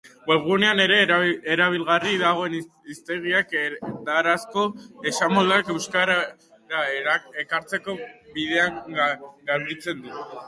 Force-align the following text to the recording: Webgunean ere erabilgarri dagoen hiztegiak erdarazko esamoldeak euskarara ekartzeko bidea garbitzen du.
Webgunean 0.29 0.79
ere 0.83 0.95
erabilgarri 1.55 2.13
dagoen 2.21 2.55
hiztegiak 2.93 3.53
erdarazko 3.63 4.63
esamoldeak 5.13 5.69
euskarara 5.75 7.15
ekartzeko 7.45 7.97
bidea 8.39 8.65
garbitzen 9.51 10.03
du. 10.09 10.23